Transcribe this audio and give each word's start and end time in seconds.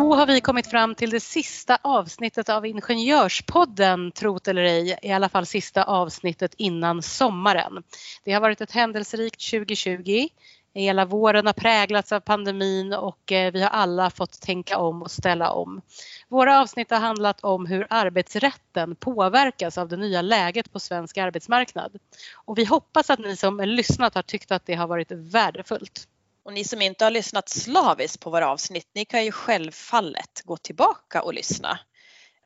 Då 0.00 0.14
har 0.14 0.26
vi 0.26 0.40
kommit 0.40 0.66
fram 0.66 0.94
till 0.94 1.10
det 1.10 1.20
sista 1.20 1.78
avsnittet 1.82 2.48
av 2.48 2.66
Ingenjörspodden, 2.66 4.12
trot 4.12 4.48
eller 4.48 4.62
ej, 4.62 4.98
i 5.02 5.12
alla 5.12 5.28
fall 5.28 5.46
sista 5.46 5.84
avsnittet 5.84 6.54
innan 6.56 7.02
sommaren. 7.02 7.82
Det 8.24 8.32
har 8.32 8.40
varit 8.40 8.60
ett 8.60 8.72
händelserikt 8.72 9.50
2020. 9.50 10.28
Hela 10.74 11.04
våren 11.04 11.46
har 11.46 11.52
präglats 11.52 12.12
av 12.12 12.20
pandemin 12.20 12.92
och 12.92 13.32
eh, 13.32 13.52
vi 13.52 13.62
har 13.62 13.70
alla 13.70 14.10
fått 14.10 14.40
tänka 14.40 14.78
om 14.78 15.02
och 15.02 15.10
ställa 15.10 15.50
om. 15.50 15.80
Våra 16.28 16.60
avsnitt 16.60 16.90
har 16.90 17.00
handlat 17.00 17.40
om 17.40 17.66
hur 17.66 17.86
arbetsrätten 17.90 18.96
påverkas 18.96 19.78
av 19.78 19.88
det 19.88 19.96
nya 19.96 20.22
läget 20.22 20.72
på 20.72 20.80
svensk 20.80 21.18
arbetsmarknad. 21.18 21.98
Och 22.34 22.58
vi 22.58 22.64
hoppas 22.64 23.10
att 23.10 23.18
ni 23.18 23.36
som 23.36 23.60
lyssnat 23.60 24.14
har 24.14 24.22
tyckt 24.22 24.52
att 24.52 24.66
det 24.66 24.74
har 24.74 24.86
varit 24.86 25.10
värdefullt. 25.10 26.06
Och 26.44 26.52
ni 26.52 26.64
som 26.64 26.82
inte 26.82 27.04
har 27.04 27.10
lyssnat 27.10 27.48
slaviskt 27.48 28.20
på 28.20 28.30
våra 28.30 28.50
avsnitt, 28.50 28.90
ni 28.94 29.04
kan 29.04 29.24
ju 29.24 29.32
självfallet 29.32 30.42
gå 30.44 30.56
tillbaka 30.56 31.22
och 31.22 31.34
lyssna. 31.34 31.78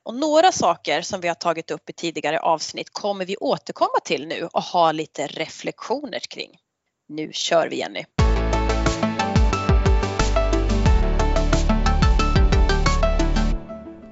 Och 0.03 0.15
några 0.15 0.53
saker 0.53 1.03
som 1.03 1.21
vi 1.21 1.29
har 1.29 1.35
tagit 1.35 1.71
upp 1.71 1.91
i 1.91 1.93
tidigare 1.93 2.41
avsnitt 2.41 2.91
kommer 2.93 3.25
vi 3.25 3.37
återkomma 3.37 4.01
till 4.05 4.27
nu 4.27 4.49
och 4.53 4.63
ha 4.63 4.93
lite 4.93 5.27
reflektioner 5.27 6.19
kring. 6.19 6.51
Nu 7.09 7.33
kör 7.33 7.69
vi 7.69 7.79
Jenny! 7.79 8.05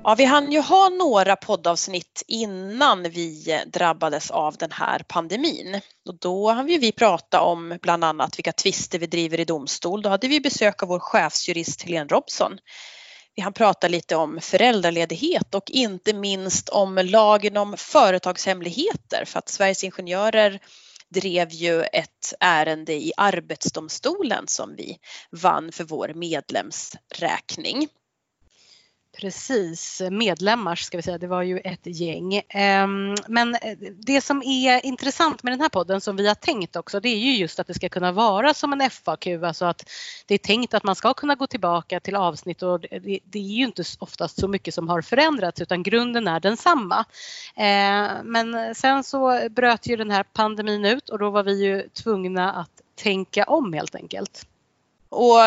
Ja, 0.04 0.14
vi 0.14 0.24
hann 0.24 0.52
ju 0.52 0.60
ha 0.60 0.88
några 0.88 1.36
poddavsnitt 1.36 2.22
innan 2.28 3.02
vi 3.02 3.62
drabbades 3.66 4.30
av 4.30 4.56
den 4.56 4.72
här 4.72 4.98
pandemin. 5.08 5.80
Och 6.08 6.18
då 6.18 6.50
hann 6.50 6.66
vi 6.66 6.92
prata 6.92 7.40
om 7.40 7.78
bland 7.82 8.04
annat 8.04 8.38
vilka 8.38 8.52
tvister 8.52 8.98
vi 8.98 9.06
driver 9.06 9.40
i 9.40 9.44
domstol. 9.44 10.02
Då 10.02 10.08
hade 10.08 10.28
vi 10.28 10.40
besök 10.40 10.82
av 10.82 10.88
vår 10.88 10.98
chefsjurist 10.98 11.82
Helene 11.82 12.08
Robson. 12.08 12.58
Vi 13.34 13.42
hann 13.42 13.52
prata 13.52 13.88
lite 13.88 14.16
om 14.16 14.38
föräldraledighet 14.40 15.54
och 15.54 15.70
inte 15.70 16.12
minst 16.12 16.68
om 16.68 16.94
lagen 16.96 17.56
om 17.56 17.76
företagshemligheter 17.76 19.24
för 19.24 19.38
att 19.38 19.48
Sveriges 19.48 19.84
Ingenjörer 19.84 20.60
drev 21.14 21.50
ju 21.50 21.82
ett 21.82 22.34
ärende 22.40 22.92
i 22.92 23.12
Arbetsdomstolen 23.16 24.44
som 24.48 24.74
vi 24.76 24.96
vann 25.30 25.72
för 25.72 25.84
vår 25.84 26.12
medlemsräkning. 26.14 27.88
Precis, 29.16 30.02
medlemmar 30.10 30.74
ska 30.74 30.98
vi 30.98 31.02
säga, 31.02 31.18
det 31.18 31.26
var 31.26 31.42
ju 31.42 31.58
ett 31.58 31.86
gäng. 31.86 32.42
Ehm, 32.48 33.14
men 33.28 33.54
eh, 33.54 33.78
det 34.06 34.20
som 34.20 34.42
är 34.42 34.86
intressant 34.86 35.42
med 35.42 35.52
den 35.52 35.60
här 35.60 35.68
podden 35.68 36.00
som 36.00 36.16
vi 36.16 36.28
har 36.28 36.34
tänkt 36.34 36.76
också 36.76 37.00
det 37.00 37.08
är 37.08 37.18
ju 37.18 37.36
just 37.36 37.60
att 37.60 37.66
det 37.66 37.74
ska 37.74 37.88
kunna 37.88 38.12
vara 38.12 38.54
som 38.54 38.72
en 38.72 38.90
FAQ, 38.90 39.26
alltså 39.26 39.64
att 39.64 39.90
det 40.26 40.34
är 40.34 40.38
tänkt 40.38 40.74
att 40.74 40.84
man 40.84 40.94
ska 40.94 41.14
kunna 41.14 41.34
gå 41.34 41.46
tillbaka 41.46 42.00
till 42.00 42.16
avsnitt 42.16 42.62
och 42.62 42.80
det 42.80 43.38
är 43.38 43.56
ju 43.56 43.64
inte 43.64 43.84
oftast 43.98 44.40
så 44.40 44.48
mycket 44.48 44.74
som 44.74 44.88
har 44.88 45.02
förändrats 45.02 45.60
utan 45.60 45.82
grunden 45.82 46.28
är 46.28 46.40
densamma. 46.40 47.04
Ehm, 47.56 48.10
men 48.24 48.74
sen 48.74 49.04
så 49.04 49.48
bröt 49.50 49.86
ju 49.86 49.96
den 49.96 50.10
här 50.10 50.22
pandemin 50.22 50.84
ut 50.84 51.08
och 51.08 51.18
då 51.18 51.30
var 51.30 51.42
vi 51.42 51.64
ju 51.64 51.88
tvungna 51.88 52.52
att 52.52 52.70
tänka 52.94 53.44
om 53.44 53.72
helt 53.72 53.94
enkelt. 53.94 54.46
Och 55.08 55.38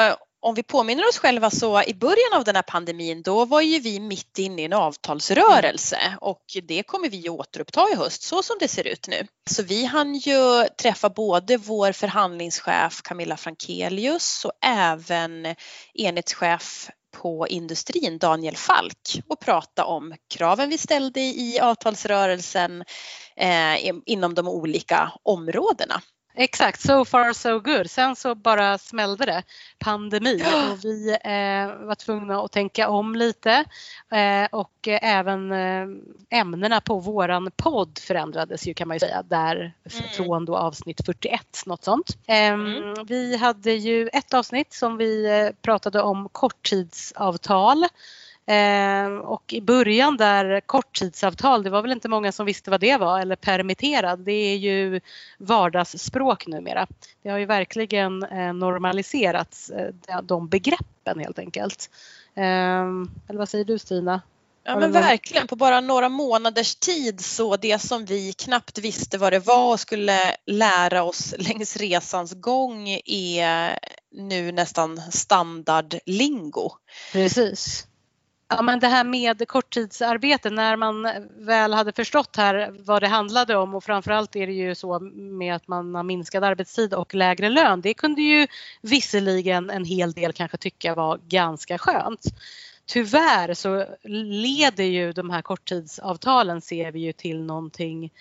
om 0.45 0.55
vi 0.55 0.63
påminner 0.63 1.07
oss 1.07 1.17
själva 1.17 1.49
så 1.49 1.83
i 1.83 1.93
början 1.93 2.33
av 2.33 2.43
den 2.43 2.55
här 2.55 2.63
pandemin 2.63 3.21
då 3.21 3.45
var 3.45 3.61
ju 3.61 3.79
vi 3.79 3.99
mitt 3.99 4.37
inne 4.37 4.61
i 4.61 4.65
en 4.65 4.73
avtalsrörelse 4.73 6.17
och 6.21 6.43
det 6.63 6.83
kommer 6.83 7.09
vi 7.09 7.29
återuppta 7.29 7.87
i 7.93 7.95
höst 7.95 8.23
så 8.23 8.43
som 8.43 8.57
det 8.59 8.67
ser 8.67 8.87
ut 8.87 9.07
nu. 9.07 9.27
Så 9.49 9.63
vi 9.63 9.85
hann 9.85 10.15
ju 10.15 10.67
träffa 10.81 11.09
både 11.09 11.57
vår 11.57 11.91
förhandlingschef 11.91 13.01
Camilla 13.01 13.37
Frankelius 13.37 14.45
och 14.45 14.51
även 14.65 15.55
enhetschef 15.93 16.89
på 17.21 17.47
industrin, 17.47 18.17
Daniel 18.17 18.57
Falk, 18.57 19.21
och 19.27 19.39
prata 19.39 19.85
om 19.85 20.13
kraven 20.33 20.69
vi 20.69 20.77
ställde 20.77 21.19
i 21.19 21.59
avtalsrörelsen 21.59 22.83
eh, 23.35 23.91
inom 24.05 24.33
de 24.33 24.47
olika 24.47 25.11
områdena. 25.23 26.01
Exakt, 26.37 26.81
so 26.81 27.05
far 27.05 27.33
so 27.33 27.59
good. 27.59 27.91
Sen 27.91 28.15
så 28.15 28.35
bara 28.35 28.77
smällde 28.77 29.25
det, 29.25 29.43
pandemi 29.79 30.43
och 30.43 30.85
vi 30.85 31.09
eh, 31.09 31.85
var 31.85 31.95
tvungna 31.95 32.41
att 32.41 32.51
tänka 32.51 32.89
om 32.89 33.15
lite 33.15 33.51
eh, 34.11 34.47
och 34.51 34.87
eh, 34.87 34.99
även 35.01 35.51
ämnena 36.29 36.81
på 36.81 36.99
våran 36.99 37.51
podd 37.55 37.99
förändrades 38.01 38.67
ju 38.67 38.73
kan 38.73 38.87
man 38.87 38.95
ju 38.95 38.99
säga 38.99 39.23
där 39.23 39.55
mm. 39.55 40.09
från 40.11 40.45
då 40.45 40.57
avsnitt 40.57 41.05
41 41.05 41.41
något 41.65 41.83
sånt. 41.83 42.17
Ehm, 42.27 42.65
mm. 42.65 43.05
Vi 43.05 43.37
hade 43.37 43.71
ju 43.71 44.07
ett 44.07 44.33
avsnitt 44.33 44.73
som 44.73 44.97
vi 44.97 45.51
pratade 45.61 46.01
om 46.01 46.29
korttidsavtal 46.31 47.85
Eh, 48.47 49.07
och 49.07 49.53
i 49.53 49.61
början 49.61 50.17
där 50.17 50.59
korttidsavtal, 50.59 51.63
det 51.63 51.69
var 51.69 51.81
väl 51.81 51.91
inte 51.91 52.09
många 52.09 52.31
som 52.31 52.45
visste 52.45 52.71
vad 52.71 52.79
det 52.79 52.97
var 52.97 53.19
eller 53.19 53.35
permitterad. 53.35 54.19
Det 54.19 54.31
är 54.31 54.57
ju 54.57 55.01
vardagsspråk 55.37 56.47
numera. 56.47 56.87
Det 57.23 57.29
har 57.29 57.37
ju 57.37 57.45
verkligen 57.45 58.23
eh, 58.23 58.53
normaliserats 58.53 59.69
eh, 59.69 60.21
de 60.23 60.47
begreppen 60.47 61.19
helt 61.19 61.39
enkelt. 61.39 61.89
Ehm, 62.35 63.11
eller 63.27 63.39
vad 63.39 63.49
säger 63.49 63.65
du 63.65 63.79
Stina? 63.79 64.21
Ja 64.67 64.79
men 64.79 64.91
verkligen, 64.91 65.47
på 65.47 65.55
bara 65.55 65.81
några 65.81 66.09
månaders 66.09 66.75
tid 66.75 67.21
så 67.21 67.57
det 67.57 67.79
som 67.79 68.05
vi 68.05 68.33
knappt 68.33 68.77
visste 68.77 69.17
vad 69.17 69.33
det 69.33 69.39
var 69.39 69.73
och 69.73 69.79
skulle 69.79 70.35
lära 70.45 71.03
oss 71.03 71.35
längs 71.39 71.77
resans 71.77 72.33
gång 72.33 72.89
är 73.05 73.79
nu 74.11 74.51
nästan 74.51 75.01
standardlingo. 75.11 76.71
Precis. 77.13 77.87
Ja, 78.55 78.61
men 78.61 78.79
det 78.79 78.87
här 78.87 79.03
med 79.03 79.47
korttidsarbete, 79.47 80.49
när 80.49 80.75
man 80.75 81.07
väl 81.37 81.73
hade 81.73 81.91
förstått 81.91 82.35
här 82.35 82.75
vad 82.79 83.01
det 83.01 83.07
handlade 83.07 83.55
om 83.55 83.75
och 83.75 83.83
framförallt 83.83 84.35
är 84.35 84.47
det 84.47 84.53
ju 84.53 84.75
så 84.75 84.99
med 85.13 85.55
att 85.55 85.67
man 85.67 85.95
har 85.95 86.03
minskad 86.03 86.43
arbetstid 86.43 86.93
och 86.93 87.15
lägre 87.15 87.49
lön. 87.49 87.81
Det 87.81 87.93
kunde 87.93 88.21
ju 88.21 88.47
visserligen 88.81 89.69
en 89.69 89.85
hel 89.85 90.11
del 90.11 90.33
kanske 90.33 90.57
tycka 90.57 90.95
var 90.95 91.17
ganska 91.17 91.77
skönt. 91.77 92.21
Tyvärr 92.85 93.53
så 93.53 93.85
leder 94.43 94.83
ju 94.83 95.11
de 95.11 95.29
här 95.29 95.41
korttidsavtalen 95.41 96.61
ser 96.61 96.91
vi 96.91 96.99
ju 96.99 97.11
till 97.11 97.43
någonting 97.43 98.11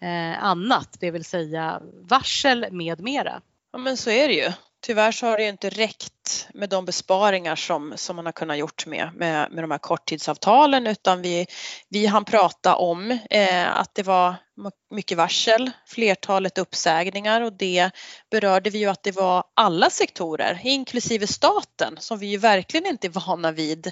eh, 0.00 0.44
annat, 0.44 0.96
det 1.00 1.10
vill 1.10 1.24
säga 1.24 1.82
varsel 2.00 2.66
med 2.70 3.00
mera. 3.00 3.40
Ja 3.72 3.78
men 3.78 3.96
så 3.96 4.10
är 4.10 4.28
det 4.28 4.34
ju. 4.34 4.52
Tyvärr 4.86 5.12
så 5.12 5.26
har 5.26 5.36
det 5.36 5.42
ju 5.42 5.48
inte 5.48 5.70
räckt 5.70 6.48
med 6.54 6.68
de 6.68 6.84
besparingar 6.84 7.56
som, 7.56 7.92
som 7.96 8.16
man 8.16 8.26
har 8.26 8.32
kunnat 8.32 8.58
gjort 8.58 8.86
med, 8.86 9.10
med, 9.14 9.52
med 9.52 9.64
de 9.64 9.70
här 9.70 9.78
korttidsavtalen 9.78 10.86
utan 10.86 11.22
vi, 11.22 11.46
vi 11.88 12.06
hann 12.06 12.24
prata 12.24 12.76
om 12.76 13.18
eh, 13.30 13.76
att 13.76 13.94
det 13.94 14.02
var 14.02 14.34
mycket 14.90 15.18
varsel, 15.18 15.70
flertalet 15.86 16.58
uppsägningar 16.58 17.40
och 17.40 17.52
det 17.52 17.90
berörde 18.30 18.70
vi 18.70 18.78
ju 18.78 18.86
att 18.86 19.02
det 19.02 19.12
var 19.12 19.44
alla 19.56 19.90
sektorer 19.90 20.60
inklusive 20.64 21.26
staten 21.26 21.96
som 22.00 22.18
vi 22.18 22.26
ju 22.26 22.36
verkligen 22.36 22.86
inte 22.86 23.06
är 23.06 23.26
vana 23.26 23.52
vid 23.52 23.86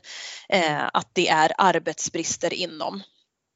eh, 0.49 0.87
att 0.93 1.11
det 1.13 1.29
är 1.29 1.53
arbetsbrister 1.59 2.55
inom. 2.55 3.03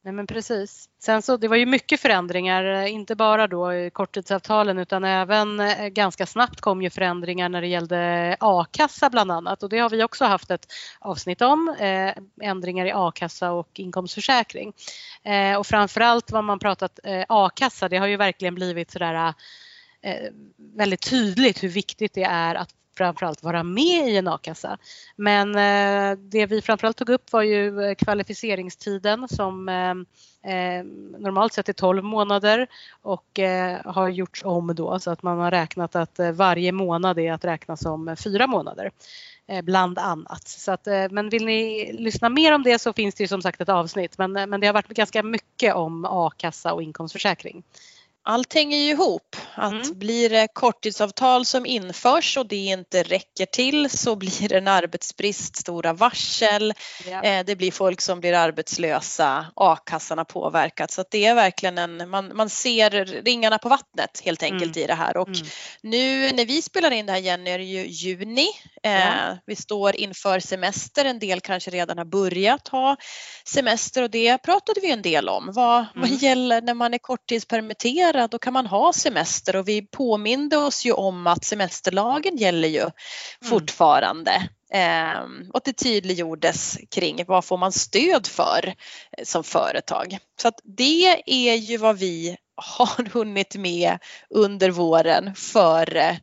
Nej 0.04 0.14
men 0.14 0.26
precis. 0.26 0.88
Sen 0.98 1.22
så 1.22 1.36
det 1.36 1.48
var 1.48 1.56
ju 1.56 1.66
mycket 1.66 2.00
förändringar, 2.00 2.64
eh, 2.64 2.92
inte 2.92 3.16
bara 3.16 3.46
då 3.46 3.74
i 3.74 3.90
korttidsavtalen 3.90 4.78
utan 4.78 5.04
även 5.04 5.60
eh, 5.60 5.88
ganska 5.88 6.26
snabbt 6.26 6.60
kom 6.60 6.82
ju 6.82 6.90
förändringar 6.90 7.48
när 7.48 7.60
det 7.60 7.66
gällde 7.66 7.98
eh, 7.98 8.36
a-kassa 8.40 9.10
bland 9.10 9.30
annat 9.30 9.62
och 9.62 9.68
det 9.68 9.78
har 9.78 9.90
vi 9.90 10.04
också 10.04 10.24
haft 10.24 10.50
ett 10.50 10.66
avsnitt 11.00 11.42
om, 11.42 11.76
eh, 11.78 12.48
ändringar 12.48 12.86
i 12.86 12.92
a-kassa 12.94 13.52
och 13.52 13.80
inkomstförsäkring. 13.80 14.72
Eh, 15.22 15.58
och 15.58 15.66
framförallt 15.66 16.30
vad 16.32 16.44
man 16.44 16.58
pratat 16.58 17.00
eh, 17.04 17.24
a-kassa, 17.28 17.88
det 17.88 17.96
har 17.96 18.06
ju 18.06 18.16
verkligen 18.16 18.54
blivit 18.54 18.90
sådär 18.90 19.34
eh, 20.02 20.30
väldigt 20.56 21.10
tydligt 21.10 21.62
hur 21.62 21.68
viktigt 21.68 22.14
det 22.14 22.24
är 22.24 22.54
att 22.54 22.70
framförallt 22.96 23.42
vara 23.42 23.62
med 23.62 24.08
i 24.08 24.16
en 24.16 24.28
a-kassa. 24.28 24.78
Men 25.16 25.48
eh, 25.48 26.18
det 26.18 26.46
vi 26.46 26.62
framförallt 26.62 26.96
tog 26.96 27.08
upp 27.08 27.32
var 27.32 27.42
ju 27.42 27.82
eh, 27.82 27.94
kvalificeringstiden 27.94 29.28
som 29.28 29.68
eh, 29.68 29.90
eh, 30.54 30.84
normalt 31.18 31.52
sett 31.52 31.68
är 31.68 31.72
12 31.72 32.04
månader 32.04 32.66
och 33.02 33.38
eh, 33.38 33.80
har 33.84 34.08
gjorts 34.08 34.44
om 34.44 34.74
då 34.74 34.98
så 34.98 35.10
att 35.10 35.22
man 35.22 35.38
har 35.38 35.50
räknat 35.50 35.96
att 35.96 36.20
varje 36.34 36.72
månad 36.72 37.18
är 37.18 37.32
att 37.32 37.44
räkna 37.44 37.76
som 37.76 38.16
fyra 38.24 38.46
månader 38.46 38.90
bland 39.62 39.98
annat. 39.98 40.48
Så 40.48 40.72
att, 40.72 40.86
men 41.10 41.28
vill 41.28 41.44
ni 41.44 41.92
lyssna 41.92 42.28
mer 42.28 42.54
om 42.54 42.62
det 42.62 42.78
så 42.78 42.92
finns 42.92 43.14
det 43.14 43.24
ju 43.24 43.28
som 43.28 43.42
sagt 43.42 43.60
ett 43.60 43.68
avsnitt 43.68 44.18
men, 44.18 44.32
men 44.32 44.60
det 44.60 44.66
har 44.66 44.74
varit 44.74 44.88
ganska 44.88 45.22
mycket 45.22 45.74
om 45.74 46.04
a-kassa 46.04 46.72
och 46.72 46.82
inkomstförsäkring 46.82 47.62
allt 48.24 48.54
hänger 48.54 48.78
ju 48.78 48.90
ihop. 48.90 49.36
Att 49.54 49.72
Mm. 49.72 49.98
blir 49.98 50.30
det 50.30 50.48
korttidsavtal 50.52 51.44
som 51.44 51.66
införs 51.66 52.36
och 52.36 52.46
det 52.46 52.56
inte 52.56 53.02
räcker 53.02 53.46
till 53.46 53.90
så 53.90 54.16
blir 54.16 54.48
det 54.48 54.58
en 54.58 54.68
arbetsbrist, 54.68 55.56
stora 55.56 55.92
varsel, 55.92 56.74
Ja. 57.06 57.22
eh, 57.22 57.44
det 57.44 57.56
blir 57.56 57.72
folk 57.72 58.00
som 58.00 58.20
blir 58.20 58.32
arbetslösa, 58.34 59.46
a-kassan 59.56 60.18
har 60.18 60.24
påverkats. 60.24 60.94
Så 60.94 61.00
att 61.00 61.10
det 61.10 61.24
är 61.26 61.34
verkligen 61.34 61.78
en, 61.78 62.10
man, 62.10 62.36
man 62.36 62.50
ser 62.50 62.90
ringarna 63.24 63.58
på 63.58 63.68
vattnet 63.68 64.20
helt 64.24 64.42
enkelt 64.42 64.76
i 64.76 64.86
det 64.86 64.94
här. 64.94 65.16
Och 65.16 65.28
Mm. 65.28 65.40
nu 65.82 66.30
när 66.32 66.44
vi 66.46 66.62
spelar 66.62 66.90
in 66.90 67.06
det 67.06 67.12
här 67.12 67.18
Jenny 67.20 67.50
är 67.50 67.58
det 67.58 67.64
ju 67.64 67.86
juni. 67.86 68.48
Eh, 68.82 68.92
Ja. 68.92 69.38
Vi 69.46 69.56
står 69.56 69.96
inför 69.96 70.40
semester, 70.40 71.04
en 71.04 71.18
del 71.18 71.40
kanske 71.40 71.70
redan 71.70 71.98
har 71.98 72.04
börjat 72.04 72.68
ha 72.68 72.96
semester 73.46 74.02
och 74.02 74.10
det 74.10 74.38
pratade 74.38 74.80
vi 74.80 74.90
en 74.90 75.02
del 75.02 75.28
om. 75.28 75.50
Vad, 75.52 75.84
vad 75.94 76.04
Mm. 76.08 76.16
gäller 76.18 76.62
när 76.62 76.74
man 76.74 76.94
är 76.94 76.98
korttidspermitterad? 76.98 78.13
Då 78.30 78.38
kan 78.38 78.52
man 78.52 78.66
ha 78.66 78.92
semester 78.92 79.56
och 79.56 79.68
vi 79.68 79.82
påminde 79.82 80.56
oss 80.56 80.84
ju 80.84 80.92
om 80.92 81.26
att 81.26 81.44
semesterlagen 81.44 82.36
gäller 82.36 82.68
ju 82.68 82.90
fortfarande. 83.42 84.48
Eh, 84.70 85.20
och 85.52 85.60
det 85.64 85.72
tydliggjordes 85.72 86.78
kring 86.90 87.24
vad 87.26 87.44
får 87.44 87.56
man 87.56 87.72
stöd 87.72 88.26
för 88.26 88.74
eh, 89.18 89.24
som 89.24 89.44
företag. 89.44 90.18
Så 90.40 90.48
att 90.48 90.60
det 90.64 91.22
är 91.26 91.54
ju 91.54 91.76
vad 91.76 91.98
vi 91.98 92.36
har 92.56 93.10
hunnit 93.12 93.56
med 93.56 93.98
under 94.30 94.70
våren, 94.70 95.34
före 95.34 96.20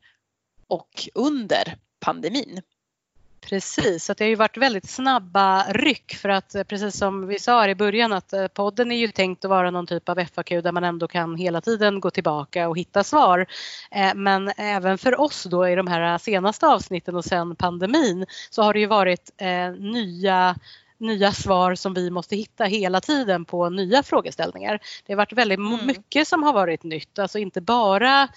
och 0.68 1.10
under 1.14 1.76
pandemin. 2.00 2.62
Precis, 3.50 4.06
så 4.06 4.14
det 4.14 4.24
har 4.24 4.30
ju 4.30 4.36
varit 4.36 4.58
väldigt 4.58 4.90
snabba 4.90 5.64
ryck 5.64 6.16
för 6.16 6.30
att 6.30 6.56
eh, 6.56 6.64
precis 6.64 6.98
som 6.98 7.28
vi 7.28 7.40
sa 7.40 7.62
här 7.62 7.70
i 7.70 7.76
början 7.76 8.14
att 8.14 8.34
eh, 8.34 8.48
podden 8.48 8.92
är 8.92 8.96
ju 8.96 9.08
tänkt 9.08 9.46
att 9.46 9.50
vara 9.50 9.72
någon 9.72 9.88
typ 9.88 10.10
av 10.10 10.26
FAQ 10.26 10.50
där 10.50 10.72
man 10.72 10.84
ändå 10.84 11.08
kan 11.08 11.36
hela 11.36 11.62
tiden 11.62 12.00
gå 12.00 12.12
tillbaka 12.12 12.70
och 12.70 12.78
hitta 12.78 13.04
svar. 13.04 13.46
Eh, 13.92 14.14
men 14.16 14.52
även 14.58 14.98
för 14.98 15.22
oss 15.22 15.44
då 15.44 15.70
i 15.70 15.76
de 15.76 15.88
här 15.88 16.18
senaste 16.18 16.68
avsnitten 16.68 17.16
och 17.16 17.26
sen 17.26 17.56
pandemin 17.56 18.26
så 18.50 18.62
har 18.64 18.74
det 18.74 18.80
ju 18.80 18.86
varit 18.86 19.32
nya 19.80 20.56
nya 21.02 21.32
svar 21.32 21.76
som 21.76 21.94
vi 21.94 22.10
måste 22.10 22.36
hitta 22.36 22.64
hela 22.64 23.02
tiden 23.02 23.46
på 23.46 23.70
nya 23.70 24.04
frågeställningar. 24.04 24.80
Det 25.06 25.14
har 25.14 25.18
varit 25.18 25.34
väldigt 25.34 25.60
Mm. 25.60 25.86
mycket 25.88 26.28
som 26.28 26.44
har 26.44 26.54
varit 26.54 26.84
nytt, 26.84 27.20
alltså 27.20 27.40
inte 27.40 27.62
bara 27.62 28.28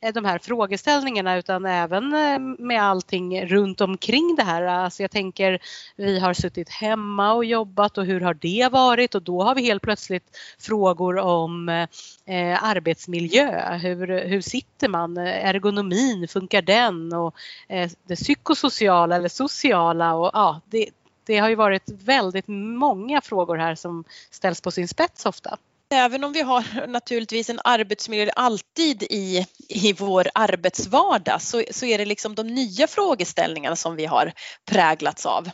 eh, 0.00 0.12
de 0.14 0.24
här 0.24 0.38
frågeställningarna 0.38 1.36
utan 1.36 1.66
även 1.66 2.14
eh, 2.14 2.38
med 2.58 2.82
allting 2.82 3.46
runt 3.46 3.80
omkring 3.80 4.34
det 4.36 4.42
här. 4.42 4.62
Alltså 4.62 5.02
jag 5.02 5.10
tänker 5.10 5.58
vi 5.96 6.18
har 6.18 6.34
suttit 6.34 6.68
hemma 6.68 7.32
och 7.32 7.44
jobbat 7.44 7.98
och 7.98 8.06
hur 8.06 8.20
har 8.20 8.34
det 8.34 8.68
varit 8.72 9.14
och 9.14 9.22
då 9.22 9.42
har 9.42 9.54
vi 9.54 9.62
helt 9.62 9.82
plötsligt 9.82 10.36
frågor 10.58 11.18
om 11.18 11.68
eh, 11.68 12.64
arbetsmiljö. 12.64 13.76
Hur, 13.76 14.28
hur 14.28 14.40
sitter 14.40 14.88
man? 14.88 15.16
Ergonomin, 15.16 16.28
funkar 16.28 16.62
den? 16.62 17.12
Och 17.12 17.34
eh, 17.68 17.90
det 18.08 18.16
psykosociala 18.16 19.16
eller 19.16 19.28
sociala 19.28 20.14
och 20.14 20.30
ja, 20.32 20.60
det, 20.70 20.88
det 21.26 21.38
har 21.38 21.48
ju 21.48 21.54
varit 21.54 21.82
väldigt 21.88 22.48
många 22.48 23.20
frågor 23.20 23.56
här 23.56 23.74
som 23.74 24.04
ställs 24.30 24.60
på 24.60 24.70
sin 24.70 24.88
spets 24.88 25.26
ofta. 25.26 25.58
Även 25.90 26.24
om 26.24 26.32
vi 26.32 26.42
har 26.42 26.86
naturligtvis 26.86 27.50
en 27.50 27.60
arbetsmiljö 27.64 28.30
alltid 28.36 29.02
i, 29.02 29.46
i 29.68 29.92
vår 29.92 30.28
arbetsvardag 30.34 31.42
så, 31.42 31.62
så 31.70 31.86
är 31.86 31.98
det 31.98 32.04
liksom 32.04 32.34
de 32.34 32.46
nya 32.46 32.86
frågeställningarna 32.86 33.76
som 33.76 33.96
vi 33.96 34.06
har 34.06 34.32
präglats 34.64 35.26
av. 35.26 35.50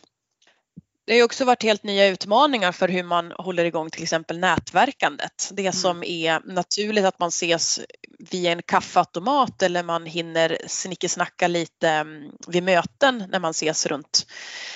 Det 1.10 1.14
har 1.14 1.18
ju 1.18 1.24
också 1.24 1.44
varit 1.44 1.62
helt 1.62 1.82
nya 1.82 2.06
utmaningar 2.06 2.72
för 2.72 2.88
hur 2.88 3.02
man 3.02 3.32
håller 3.32 3.64
igång 3.64 3.90
till 3.90 4.02
exempel 4.02 4.38
nätverkandet. 4.38 5.50
Det 5.52 5.72
som 5.72 6.04
är 6.04 6.40
naturligt 6.54 7.04
att 7.04 7.18
man 7.18 7.28
ses 7.28 7.80
via 8.18 8.52
en 8.52 8.62
kaffeautomat 8.62 9.62
eller 9.62 9.82
man 9.82 10.06
hinner 10.06 10.58
snickesnacka 10.66 11.48
lite 11.48 11.88
mm, 11.88 12.30
vid 12.46 12.62
möten 12.62 13.24
när 13.28 13.40
man 13.40 13.50
ses 13.50 13.86
runt, 13.86 14.26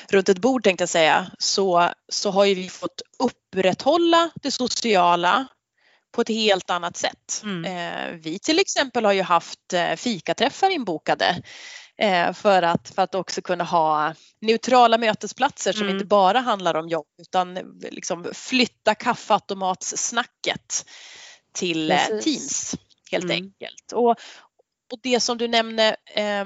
runt 0.09 0.29
ett 0.29 0.39
bord 0.39 0.65
tänkte 0.65 0.83
jag 0.83 0.89
säga, 0.89 1.27
så, 1.39 1.91
så 2.09 2.31
har 2.31 2.45
ju 2.45 2.55
vi 2.55 2.69
fått 2.69 3.03
upprätthålla 3.19 4.31
det 4.43 4.51
sociala 4.51 5.47
på 6.15 6.21
ett 6.21 6.29
helt 6.29 6.71
annat 6.71 6.97
sätt. 6.97 7.43
Mm. 7.43 7.65
Eh, 7.65 8.21
vi 8.21 8.39
till 8.39 8.59
exempel 8.59 9.05
har 9.05 9.13
ju 9.13 9.23
haft 9.23 9.73
eh, 9.73 9.95
fikaträffar 9.97 10.71
inbokade 10.71 11.43
för 12.35 12.63
att, 12.63 12.89
för 12.95 13.03
att 13.03 13.15
också 13.15 13.43
kunna 13.43 13.65
ha 13.65 14.15
neutrala 14.41 14.99
mötesplatser 14.99 15.73
som 15.73 15.83
Mm. 15.83 15.95
inte 15.95 16.07
bara 16.07 16.39
handlar 16.41 16.75
om 16.75 16.89
jobb 16.89 17.07
utan 17.21 17.55
liksom 17.91 18.27
flytta 18.33 18.95
kaffeautomatssnacket 18.95 20.87
till 21.53 21.91
eh, 21.91 21.97
Precis. 21.97 22.25
Teams 22.25 22.75
helt 23.11 23.25
Mm. 23.25 23.35
enkelt. 23.37 23.93
Och, 23.93 24.11
och 24.93 24.99
det 25.03 25.21
som 25.21 25.39
du 25.39 25.49
nämnde, 25.49 25.97
eh, 26.15 26.45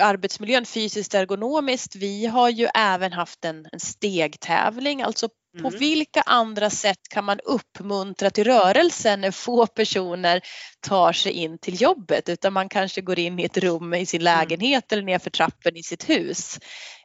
arbetsmiljön 0.00 0.66
fysiskt 0.66 1.14
ergonomiskt, 1.14 1.96
vi 1.96 2.26
har 2.26 2.48
ju 2.48 2.68
även 2.74 3.12
haft 3.12 3.44
en, 3.44 3.66
en 3.72 3.80
stegtävling, 3.80 5.02
alltså 5.02 5.28
på 5.62 5.68
Mm. 5.68 5.78
vilka 5.78 6.20
andra 6.20 6.70
sätt 6.70 7.08
kan 7.08 7.24
man 7.24 7.40
uppmuntra 7.44 8.30
till 8.30 8.44
rörelse 8.44 9.16
när 9.16 9.30
få 9.30 9.66
personer 9.66 10.40
tar 10.80 11.12
sig 11.12 11.32
in 11.32 11.58
till 11.58 11.82
jobbet 11.82 12.28
utan 12.28 12.52
man 12.52 12.68
kanske 12.68 13.00
går 13.00 13.18
in 13.18 13.38
i 13.38 13.44
ett 13.44 13.56
rum 13.56 13.94
i 13.94 14.06
sin 14.06 14.24
lägenhet 14.24 14.92
eller 14.92 15.02
ner 15.02 15.18
för 15.18 15.30
trappen 15.30 15.76
i 15.76 15.82
sitt 15.82 16.08
hus. 16.10 16.58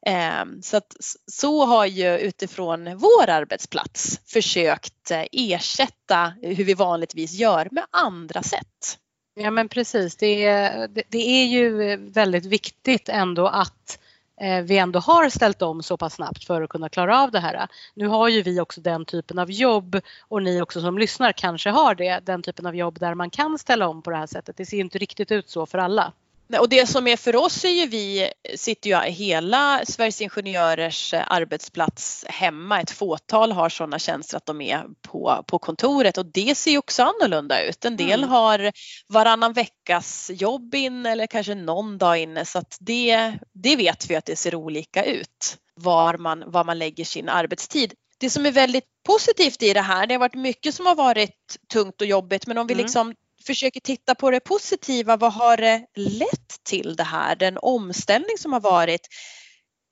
Eh, 0.06 0.46
Så, 0.62 0.78
att, 0.78 0.96
så 1.32 1.66
har 1.66 1.86
ju 1.86 2.18
utifrån 2.18 2.98
vår 2.98 3.30
arbetsplats 3.30 4.20
försökt 4.26 5.12
eh, 5.12 5.24
ersätta 5.32 6.34
hur 6.42 6.64
vi 6.64 6.74
vanligtvis 6.74 7.34
gör 7.34 7.68
med 7.72 7.86
andra 7.92 8.44
sätt. 8.44 8.98
Ja 9.36 9.52
men 9.52 9.70
precis, 9.70 10.16
det 10.16 10.46
är, 10.46 10.88
det, 11.10 11.18
är 11.18 11.46
ju 11.46 11.98
väldigt 12.12 12.46
viktigt 12.46 13.10
ändå 13.10 13.48
att 13.48 14.00
Eh, 14.40 14.64
vi 14.64 14.78
ändå 14.78 15.00
har 15.00 15.30
ställt 15.30 15.62
om 15.62 15.84
så 15.84 15.98
pass 15.98 16.14
snabbt 16.14 16.44
för 16.44 16.62
att 16.62 16.70
kunna 16.70 16.90
klara 16.90 17.22
av 17.22 17.32
det 17.32 17.40
här. 17.40 17.68
Nu 17.94 18.08
har 18.08 18.30
ju 18.30 18.42
vi 18.42 18.60
också 18.60 18.82
den 18.82 19.06
typen 19.06 19.40
av 19.40 19.52
jobb 19.52 20.00
och 20.28 20.44
ni 20.44 20.62
också 20.62 20.82
som 20.82 20.98
lyssnar 20.98 21.32
kanske 21.32 21.70
har 21.70 21.96
det, 21.96 22.20
den 22.26 22.42
typen 22.42 22.66
av 22.66 22.76
jobb 22.76 23.00
där 23.00 23.14
man 23.14 23.30
kan 23.30 23.58
ställa 23.58 23.88
om 23.88 24.02
på 24.02 24.10
det 24.10 24.18
här 24.18 24.28
sättet. 24.28 24.58
Det 24.58 24.66
ser 24.66 24.78
inte 24.78 24.98
riktigt 24.98 25.32
ut 25.32 25.50
så 25.50 25.66
för 25.66 25.78
alla. 25.78 26.14
Och 26.58 26.70
det 26.70 26.86
som 26.90 27.08
är 27.08 27.18
för 27.18 27.36
oss 27.36 27.66
är 27.66 27.70
ju 27.70 27.86
vi 27.88 28.32
sitter 28.56 28.90
ju 28.90 29.12
hela 29.12 29.82
Sveriges 29.88 30.22
Ingenjörers 30.22 31.14
eh, 31.14 31.24
arbetsplats 31.28 32.26
hemma. 32.28 32.82
Ett 32.82 32.92
fåtal 32.92 33.52
har 33.52 33.70
sådana 33.70 34.00
tjänster 34.00 34.38
att 34.38 34.46
de 34.46 34.62
är 34.62 34.84
på, 35.02 35.44
på 35.48 35.60
kontoret 35.60 36.18
och 36.18 36.26
det 36.26 36.56
ser 36.58 36.72
ju 36.72 36.78
också 36.78 37.04
annorlunda 37.04 37.64
ut. 37.64 37.86
En 37.86 37.98
del 37.98 38.20
Mm. 38.20 38.30
har 38.30 38.72
varannan 39.08 39.54
veckas 39.54 40.32
jobb 40.34 40.76
in 40.76 41.06
eller 41.06 41.28
kanske 41.28 41.56
någon 41.56 41.98
dag 41.98 42.18
inne 42.18 42.46
så 42.46 42.60
att 42.60 42.78
det, 42.80 43.34
det 43.54 43.76
vet 43.76 44.10
vi 44.10 44.16
att 44.16 44.26
det 44.26 44.36
ser 44.36 44.56
olika 44.56 45.04
ut 45.04 45.58
var 45.76 46.18
man, 46.18 46.44
var 46.48 46.64
man 46.64 46.80
lägger 46.80 47.06
sin 47.06 47.30
arbetstid. 47.30 47.94
Det 48.20 48.30
som 48.30 48.46
är 48.46 48.52
väldigt 48.52 48.84
positivt 49.08 49.64
i 49.64 49.74
det 49.74 49.82
här, 49.82 50.08
det 50.08 50.14
har 50.14 50.20
varit 50.20 50.36
mycket 50.36 50.76
som 50.76 50.86
har 50.86 50.96
varit 50.96 51.58
tungt 51.74 52.02
och 52.02 52.08
jobbigt 52.08 52.48
men 52.48 52.58
om 52.58 52.68
vi 52.68 52.74
Mm. 52.74 52.84
liksom 52.84 53.14
försöker 53.50 53.80
titta 53.80 54.16
på 54.16 54.32
det 54.32 54.40
positiva, 54.40 55.18
vad 55.18 55.34
har 55.34 55.58
det 55.58 55.86
lett 55.96 56.64
till 56.64 56.96
det 56.96 57.04
här? 57.04 57.36
Den 57.36 57.58
omställning 57.58 58.38
som 58.38 58.54
har 58.54 58.60
varit 58.60 59.08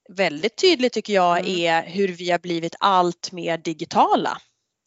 väldigt 0.10 0.58
tydlig 0.58 0.92
tycker 0.92 1.14
jag 1.14 1.40
Mm. 1.40 1.52
är 1.60 1.84
hur 1.84 2.08
vi 2.08 2.32
har 2.32 2.40
blivit 2.40 2.76
allt 2.80 3.32
mer 3.32 3.58
digitala. 3.58 4.38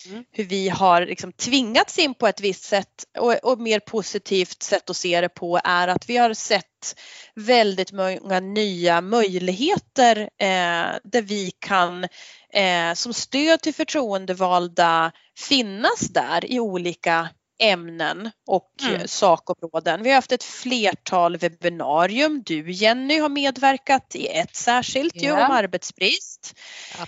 Mm. 0.07 0.25
Hur 0.33 0.45
vi 0.45 0.69
har 0.69 1.07
liksom 1.07 1.33
tvingats 1.33 1.99
in 1.99 2.15
på 2.15 2.27
ett 2.27 2.41
visst 2.41 2.65
sätt 2.65 3.05
och, 3.19 3.35
och 3.45 3.61
mer 3.61 3.81
positivt 3.81 4.63
sätt 4.63 4.91
att 4.91 4.97
se 4.97 5.21
det 5.21 5.29
på 5.29 5.61
är 5.65 5.89
att 5.89 6.09
vi 6.09 6.17
har 6.17 6.35
sett 6.35 7.01
väldigt 7.35 7.93
många 7.93 8.41
nya 8.41 9.01
möjligheter 9.01 10.17
eh, 10.21 10.99
där 11.05 11.23
vi 11.23 11.51
kan 11.59 12.05
eh, 12.53 12.95
som 12.95 13.13
stöd 13.15 13.61
till 13.61 13.75
förtroendevalda 13.75 15.13
finnas 15.39 16.01
där 16.01 16.53
i 16.53 16.61
olika 16.61 17.29
ämnen 17.61 18.31
och 18.47 18.73
Mm. 18.83 18.95
eh, 18.95 19.07
sakområden. 19.07 20.03
Vi 20.03 20.09
har 20.09 20.15
haft 20.15 20.33
ett 20.33 20.45
flertal 20.45 21.37
webbinarium. 21.37 22.43
Du 22.47 22.71
Jenny 22.71 23.19
har 23.19 23.29
medverkat 23.29 24.15
i 24.17 24.27
ett 24.27 24.57
särskilt 24.57 25.23
ju 25.23 25.27
Ja. 25.29 25.47
om 25.47 25.53
arbetsbrist. 25.53 26.59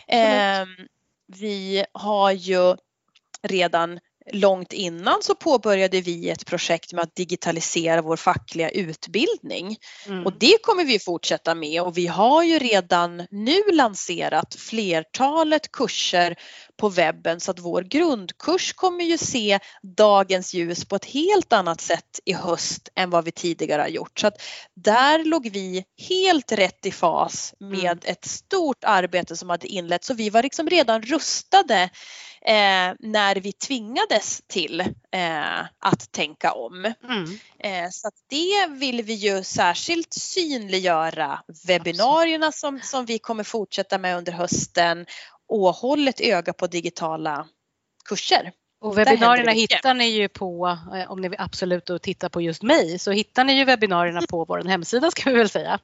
Ehm, 0.08 0.68
vi 1.26 1.84
har 1.92 2.30
ju 2.30 2.76
redan 3.42 4.00
långt 4.32 4.72
innan 4.72 5.22
så 5.22 5.34
påbörjade 5.34 6.00
vi 6.00 6.30
ett 6.30 6.46
projekt 6.46 6.92
med 6.92 7.02
att 7.02 7.16
digitalisera 7.16 8.02
vår 8.02 8.16
fackliga 8.16 8.70
utbildning. 8.70 9.76
Mm. 10.06 10.26
Och 10.26 10.32
det 10.38 10.62
kommer 10.62 10.84
vi 10.84 10.98
fortsätta 10.98 11.54
med 11.54 11.82
och 11.82 11.98
vi 11.98 12.06
har 12.06 12.42
ju 12.42 12.58
redan 12.58 13.26
nu 13.30 13.62
lanserat 13.72 14.54
flertalet 14.54 15.72
kurser 15.72 16.36
på 16.76 16.88
webben 16.88 17.40
så 17.40 17.50
att 17.50 17.58
vår 17.58 17.82
grundkurs 17.82 18.72
kommer 18.72 19.04
ju 19.04 19.18
se 19.18 19.58
dagens 19.96 20.54
ljus 20.54 20.84
på 20.84 20.96
ett 20.96 21.04
helt 21.04 21.52
annat 21.52 21.80
sätt 21.80 22.20
i 22.24 22.32
höst 22.32 22.88
än 22.94 23.10
vad 23.10 23.24
vi 23.24 23.32
tidigare 23.32 23.82
har 23.82 23.88
gjort. 23.88 24.20
Så 24.20 24.26
att 24.26 24.42
där 24.74 25.24
låg 25.24 25.50
vi 25.50 25.84
helt 26.08 26.52
rätt 26.52 26.86
i 26.86 26.90
fas 26.90 27.54
med 27.60 27.82
Mm. 27.82 27.98
ett 28.04 28.24
stort 28.24 28.84
arbete 28.84 29.36
som 29.36 29.50
hade 29.50 29.66
inletts 29.66 30.06
så 30.06 30.14
vi 30.14 30.30
var 30.30 30.42
liksom 30.42 30.68
redan 30.68 31.02
rustade 31.02 31.90
eh, 32.44 32.94
när 32.98 33.36
vi 33.36 33.52
tvingades 33.52 34.42
till 34.46 34.80
eh, 35.10 35.60
att 35.78 36.12
tänka 36.12 36.52
om. 36.52 36.84
Mm. 36.84 37.38
Eh, 37.58 37.90
så 37.90 38.10
det 38.30 38.66
vill 38.70 39.02
vi 39.02 39.14
ju 39.14 39.42
särskilt 39.42 40.12
synliggöra. 40.12 41.40
Webbinarierna 41.66 42.52
som, 42.52 42.80
som 42.80 43.06
vi 43.06 43.18
kommer 43.18 43.44
fortsätta 43.44 43.98
med 43.98 44.16
under 44.16 44.32
hösten 44.32 45.06
och 45.48 45.74
håll 45.74 46.08
ett 46.08 46.20
öga 46.20 46.52
på 46.52 46.66
digitala 46.66 47.46
kurser. 48.04 48.52
Och 48.80 48.98
webbinarierna 48.98 49.52
hittar 49.52 49.94
ni 49.94 50.06
ju 50.06 50.28
på, 50.28 50.78
eh, 50.94 51.10
om 51.10 51.20
ni 51.20 51.28
vill 51.28 51.40
absolut 51.40 51.86
då 51.86 51.98
titta 51.98 52.28
på 52.28 52.40
just 52.40 52.62
mig, 52.62 52.98
så 52.98 53.10
hittar 53.10 53.44
ni 53.44 53.52
ju 53.52 53.64
webbinarierna 53.64 54.22
på 54.28 54.44
vår 54.44 54.64
hemsida 54.64 55.10
ska 55.10 55.30
vi 55.30 55.36
väl 55.36 55.48
säga. 55.48 55.78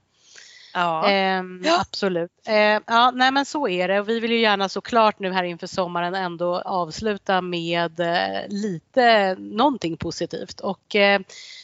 Ja. 0.75 1.09
Ehm, 1.09 1.63
Ja. 1.65 1.81
Absolut. 1.81 2.31
Ehm, 2.47 2.83
ja, 2.87 3.11
nej 3.11 3.33
men 3.33 3.45
så 3.45 3.69
är 3.69 3.89
det 3.89 4.01
och 4.01 4.09
vi 4.09 4.21
vill 4.21 4.33
ju 4.33 4.41
gärna 4.41 4.69
såklart 4.69 5.19
nu 5.19 5.33
här 5.33 5.45
inför 5.45 5.67
sommaren 5.67 6.15
ändå 6.15 6.61
avsluta 6.61 7.41
med 7.41 8.01
eh, 8.01 8.49
lite 8.49 9.35
någonting 9.39 9.97
positivt 9.97 10.61
och 10.61 10.97
eh, 10.97 11.21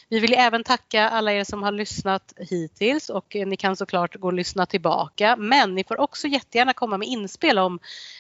vi 0.09 0.21
vill 0.21 0.31
ju 0.31 0.37
även 0.37 0.65
tacka 0.65 1.09
alla 1.09 1.33
er 1.33 1.45
som 1.45 1.63
har 1.63 1.73
lyssnat 1.73 2.33
hittills 2.37 3.09
och 3.09 3.37
eh, 3.37 3.47
ni 3.47 3.57
kan 3.57 3.77
såklart 3.77 4.17
gå 4.17 4.27
och 4.27 4.33
lyssna 4.33 4.67
tillbaka 4.67 5.37
men 5.37 5.75
ni 5.75 5.85
får 5.85 6.01
också 6.01 6.27
jättegärna 6.27 6.73
komma 6.73 6.99
med 6.99 7.09
inspel 7.09 7.59
om 7.59 7.79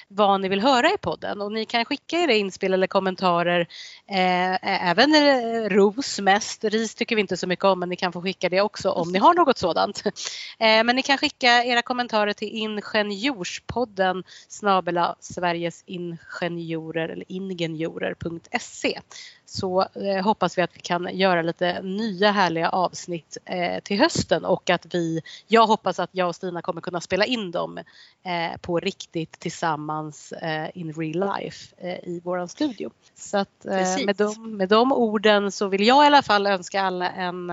vad 0.08 0.40
ni 0.40 0.48
vill 0.48 0.60
höra 0.60 0.90
i 0.90 0.98
podden 0.98 1.40
och 1.40 1.52
ni 1.52 1.64
kan 1.64 1.84
skicka 1.84 2.18
era 2.18 2.32
inspel 2.32 2.74
eller 2.74 2.86
kommentarer 2.86 3.60
eh, 4.08 4.88
även 4.90 5.14
eh, 5.14 5.68
ros 5.68 6.20
mest. 6.20 6.64
Ris 6.64 6.94
tycker 6.94 7.16
vi 7.16 7.20
inte 7.20 7.36
så 7.36 7.46
mycket 7.46 7.64
om 7.64 7.80
men 7.80 7.88
ni 7.88 7.96
kan 7.96 8.12
få 8.12 8.22
skicka 8.22 8.48
det 8.48 8.60
också 8.60 8.90
om 8.90 9.12
ni 9.12 9.18
har 9.18 9.34
något 9.34 9.58
sådant. 9.58 10.02
Eh, 10.74 10.84
men 10.84 10.96
ni 10.96 11.02
kan 11.02 11.18
skicka 11.18 11.64
era 11.64 11.82
kommentarer 11.82 12.32
till 12.32 12.48
Ingenjorspodden 12.48 14.24
snabela 14.48 15.16
Sveriges 15.20 15.84
Ingenjorer 15.86 17.08
eller 17.08 17.24
ingenjorer.se 17.28 19.00
så 19.46 19.82
eh, 19.82 20.24
hoppas 20.24 20.58
vi 20.58 20.62
att 20.62 20.76
vi 20.76 20.80
kan 20.80 21.08
göra 21.12 21.42
lite 21.42 21.82
nya 21.82 22.30
härliga 22.30 22.68
avsnitt 22.68 23.36
eh, 23.44 23.80
till 23.80 23.98
hösten 23.98 24.44
och 24.44 24.70
att 24.70 24.94
vi, 24.94 25.22
jag 25.46 25.66
hoppas 25.66 25.98
att 25.98 26.10
jag 26.12 26.28
och 26.28 26.36
Stina 26.36 26.62
kommer 26.62 26.80
kunna 26.80 27.00
spela 27.00 27.24
in 27.24 27.50
dem 27.50 27.78
eh, 27.78 28.60
på 28.60 28.80
riktigt 28.80 29.40
tillsammans 29.40 30.32
eh, 30.32 30.70
in 30.74 30.92
real 30.92 31.34
life 31.36 31.74
eh, 31.78 32.08
i 32.08 32.20
våran 32.24 32.48
studio. 32.48 32.90
Så 33.14 33.38
att 33.38 33.64
med, 34.06 34.16
de, 34.16 34.56
med 34.56 34.68
de 34.68 34.92
orden 34.92 35.52
så 35.52 35.68
vill 35.68 35.86
jag 35.86 36.04
i 36.04 36.06
alla 36.06 36.22
fall 36.22 36.46
önska 36.46 36.82
alla 36.82 37.10
en 37.10 37.52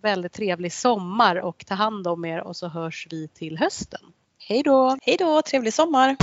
väldigt 0.00 0.32
trevlig 0.32 0.72
sommar 0.72 1.36
och 1.36 1.64
ta 1.66 1.74
hand 1.74 2.06
om 2.06 2.24
er 2.24 2.46
och 2.52 2.56
så 2.56 2.68
hörs 2.68 3.06
vi 3.10 3.28
till 3.28 3.58
hösten. 3.58 4.00
Hej 4.48 4.62
då! 4.62 4.96
Hej 5.02 5.16
då, 5.18 5.42
trevlig 5.42 5.74
sommar! 5.74 6.16